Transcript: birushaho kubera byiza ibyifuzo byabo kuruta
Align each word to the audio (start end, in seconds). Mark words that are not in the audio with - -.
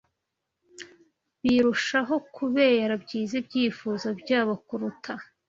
birushaho 1.41 2.15
kubera 2.35 2.93
byiza 3.03 3.33
ibyifuzo 3.41 4.07
byabo 4.21 4.53
kuruta 4.67 5.13